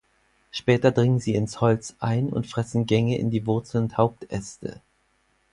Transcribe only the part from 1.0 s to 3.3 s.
sie ins Holz ein und fressen Gänge in